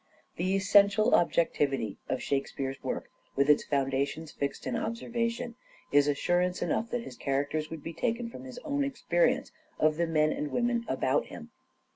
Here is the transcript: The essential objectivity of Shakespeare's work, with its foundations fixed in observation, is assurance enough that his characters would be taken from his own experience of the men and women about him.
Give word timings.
The 0.37 0.55
essential 0.55 1.13
objectivity 1.13 1.97
of 2.09 2.23
Shakespeare's 2.23 2.81
work, 2.81 3.07
with 3.35 3.51
its 3.51 3.63
foundations 3.63 4.31
fixed 4.31 4.65
in 4.65 4.75
observation, 4.75 5.53
is 5.91 6.07
assurance 6.07 6.63
enough 6.63 6.89
that 6.89 7.03
his 7.03 7.15
characters 7.15 7.69
would 7.69 7.83
be 7.83 7.93
taken 7.93 8.27
from 8.27 8.43
his 8.45 8.57
own 8.65 8.83
experience 8.83 9.51
of 9.79 9.97
the 9.97 10.07
men 10.07 10.31
and 10.31 10.49
women 10.49 10.85
about 10.87 11.27
him. 11.27 11.51